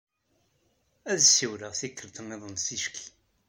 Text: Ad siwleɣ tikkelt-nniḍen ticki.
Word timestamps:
Ad 1.11 1.19
siwleɣ 1.23 1.73
tikkelt-nniḍen 1.79 2.53
ticki. 2.57 3.05